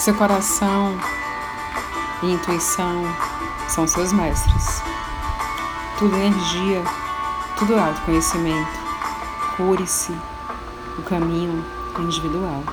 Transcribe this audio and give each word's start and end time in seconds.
Seu 0.00 0.14
coração 0.14 0.98
e 2.22 2.32
intuição 2.32 3.04
são 3.68 3.86
seus 3.86 4.14
mestres. 4.14 4.80
Tudo 5.98 6.16
energia, 6.16 6.82
tudo 7.58 7.78
autoconhecimento. 7.78 8.70
Cure-se. 9.58 10.16
O 10.96 11.02
caminho 11.02 11.62
individual. 11.98 12.64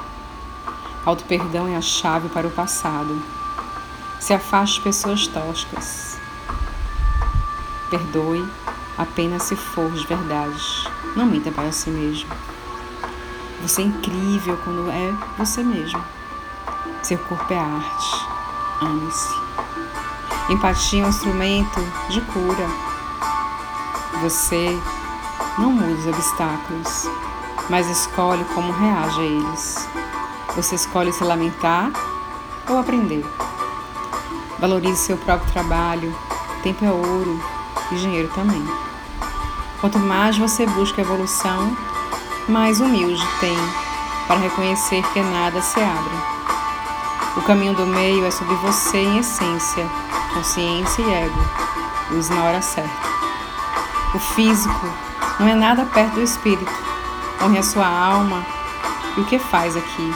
Auto-perdão 1.06 1.68
é 1.68 1.76
a 1.76 1.82
chave 1.82 2.30
para 2.30 2.48
o 2.48 2.52
passado. 2.52 3.22
Se 4.22 4.34
afaste 4.34 4.78
de 4.78 4.84
pessoas 4.84 5.28
tóxicas. 5.28 6.18
Perdoe 7.90 8.48
apenas 8.98 9.44
se 9.44 9.58
for 9.58 9.92
de 9.92 10.08
verdade. 10.08 10.90
Não 11.14 11.26
minta 11.26 11.52
para 11.52 11.74
si 11.74 11.90
mesmo. 11.90 12.30
Você 13.62 13.82
é 13.82 13.86
incrível 13.86 14.58
quando 14.64 14.90
é 14.90 15.14
você 15.38 15.62
mesmo. 15.62 16.17
Seu 17.04 17.18
corpo 17.18 17.54
é 17.54 17.58
arte. 17.58 18.28
Ame-se. 18.82 19.48
Empatia 20.50 21.04
é 21.04 21.06
um 21.06 21.10
instrumento 21.10 21.80
de 22.10 22.22
cura. 22.22 22.68
Você 24.22 24.80
não 25.58 25.72
muda 25.72 25.94
os 25.94 26.08
obstáculos, 26.08 27.10
mas 27.70 27.88
escolhe 27.90 28.44
como 28.54 28.72
reage 28.72 29.20
a 29.20 29.24
eles. 29.24 29.90
Você 30.56 30.76
escolhe 30.76 31.12
se 31.12 31.24
lamentar 31.24 31.92
ou 32.70 32.78
aprender. 32.78 33.26
Valorize 34.60 34.98
seu 34.98 35.18
próprio 35.18 35.52
trabalho. 35.52 36.16
Tempo 36.64 36.84
é 36.86 36.92
ouro 36.92 37.42
e 37.92 37.96
dinheiro 37.96 38.30
também. 38.34 38.66
Quanto 39.80 40.00
mais 40.00 40.38
você 40.38 40.66
busca 40.66 41.02
evolução, 41.02 41.78
mais 42.48 42.80
humilde 42.80 43.24
tem 43.40 43.58
para 44.28 44.40
reconhecer 44.40 45.04
que 45.14 45.22
nada 45.22 45.62
se 45.62 45.80
abre. 45.80 46.37
O 47.38 47.42
caminho 47.44 47.76
do 47.76 47.86
meio 47.86 48.26
é 48.26 48.32
sobre 48.32 48.56
você 48.56 48.98
em 48.98 49.20
essência, 49.20 49.88
consciência 50.34 51.02
e 51.04 51.14
ego. 51.14 51.40
Use 52.12 52.34
na 52.34 52.44
hora 52.44 52.62
certa. 52.64 53.08
O 54.16 54.20
físico 54.20 54.88
não 55.40 55.48
é 55.48 55.54
nada 55.54 55.86
perto 55.86 56.16
do 56.16 56.24
espírito. 56.24 56.72
Honre 57.42 57.60
a 57.60 57.64
sua 57.64 57.86
alma 57.86 58.44
e 59.16 59.22
o 59.22 59.26
que 59.26 59.38
faz 59.38 59.78
aqui. 59.78 60.14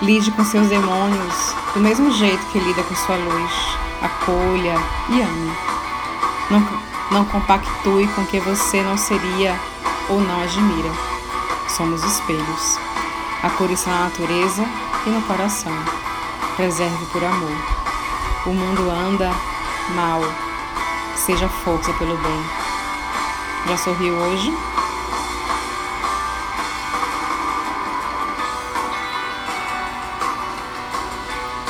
Lide 0.00 0.30
com 0.30 0.42
seus 0.42 0.68
demônios 0.68 1.54
do 1.74 1.80
mesmo 1.80 2.10
jeito 2.12 2.46
que 2.46 2.58
lida 2.58 2.82
com 2.82 2.94
sua 2.94 3.16
luz. 3.16 3.52
Acolha 4.00 4.78
e 5.10 5.20
ame. 5.20 5.52
Não, 6.50 6.66
não 7.10 7.24
compactue 7.26 8.08
com 8.08 8.22
o 8.22 8.26
que 8.26 8.40
você 8.40 8.82
não 8.82 8.96
seria 8.96 9.54
ou 10.08 10.18
não 10.18 10.40
admira. 10.40 10.90
Somos 11.68 12.02
espelhos. 12.02 12.89
A 13.42 13.48
cor 13.48 13.70
está 13.70 13.90
na 13.90 14.04
natureza 14.04 14.62
e 15.06 15.08
no 15.08 15.22
coração. 15.22 15.72
Preserve 16.56 17.06
por 17.06 17.24
amor. 17.24 17.56
O 18.44 18.50
mundo 18.50 18.90
anda 18.90 19.30
mal. 19.94 20.20
Seja 21.16 21.48
força 21.48 21.90
pelo 21.94 22.18
bem. 22.18 22.44
Já 23.66 23.78
sorriu 23.78 24.14
hoje? 24.14 24.52